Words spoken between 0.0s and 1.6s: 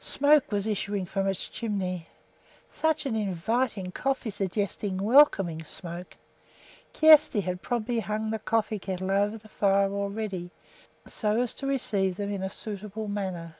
Smoke was issuing from its